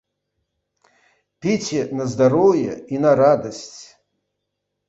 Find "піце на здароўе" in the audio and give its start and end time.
1.45-2.73